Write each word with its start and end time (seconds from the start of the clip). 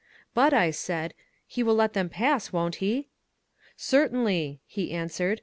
"But," 0.33 0.51
I 0.51 0.71
said, 0.71 1.13
"he 1.45 1.61
will 1.61 1.75
let 1.75 1.93
them 1.93 2.09
pass, 2.09 2.51
won't 2.51 2.77
he?" 2.77 3.09
Certainly," 3.77 4.59
he 4.65 4.91
answered. 4.93 5.39